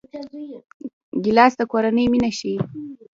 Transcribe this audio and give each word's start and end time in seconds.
ګیلاس 1.23 1.53
د 1.59 1.61
کورنۍ 1.71 2.05
مینه 2.11 2.29
ښيي. 2.37 2.55